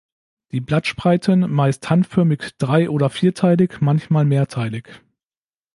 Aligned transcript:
Die 0.51 0.61
Blattspreiten 0.61 1.41
meist 1.53 1.87
handförmig 1.91 2.57
drei- 2.57 2.89
oder 2.89 3.11
vierteilig, 3.11 3.81
manchmal 3.81 4.25
mehrteilig. 4.25 4.89